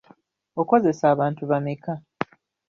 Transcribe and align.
Okozesa 0.61 1.05
abantu 1.13 1.41
bameka? 1.51 1.91